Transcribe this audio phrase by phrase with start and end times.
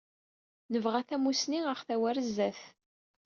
[0.71, 2.61] Nebɣa tamussni aɣ-tawi ar sdat.